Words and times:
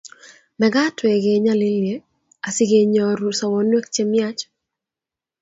Mekat 0.59 0.95
wei 1.03 1.17
kenyalilie 1.25 1.95
asikenyoeu 2.47 3.31
sobonwek 3.39 3.85
che 3.93 4.03
miach? 4.11 4.41